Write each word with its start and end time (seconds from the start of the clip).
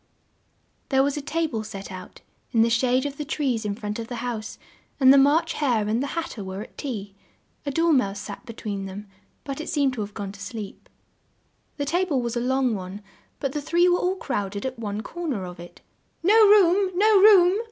There 0.89 1.03
was 1.03 1.15
a 1.15 1.21
ta 1.21 1.45
ble 1.45 1.63
set 1.63 1.91
out, 1.91 2.21
in 2.53 2.63
the 2.63 2.71
shade 2.71 3.05
of 3.05 3.17
the 3.17 3.23
trees 3.23 3.65
in 3.65 3.75
front 3.75 3.99
of 3.99 4.07
the 4.07 4.15
house, 4.15 4.57
and 4.99 5.13
the 5.13 5.17
March 5.19 5.53
Hare 5.53 5.87
and 5.87 6.01
the 6.01 6.17
Hat 6.17 6.31
ter 6.31 6.43
were 6.43 6.63
at 6.63 6.75
tea; 6.75 7.13
a 7.67 7.71
Dor 7.71 7.93
mouse 7.93 8.19
sat 8.19 8.43
be 8.43 8.53
tween 8.53 8.87
them, 8.87 9.05
but 9.43 9.61
it 9.61 9.69
seemed 9.69 9.93
to 9.93 10.01
have 10.01 10.15
gone 10.15 10.31
to 10.31 10.39
sleep. 10.41 10.89
The 11.77 11.85
ta 11.85 12.03
ble 12.05 12.19
was 12.19 12.35
a 12.35 12.39
long 12.39 12.73
one, 12.73 13.03
but 13.39 13.51
the 13.51 13.61
three 13.61 13.87
were 13.87 13.99
all 13.99 14.15
crowd 14.15 14.55
ed 14.57 14.65
at 14.65 14.79
one 14.79 15.01
cor 15.03 15.27
ner 15.27 15.45
of 15.45 15.59
it. 15.59 15.81
"No 16.23 16.33
room! 16.47 16.89
No 16.97 17.19
room!" 17.19 17.59